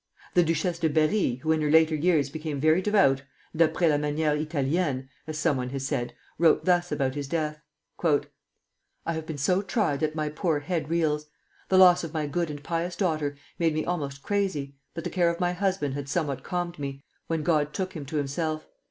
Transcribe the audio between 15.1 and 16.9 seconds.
care of my husband had somewhat calmed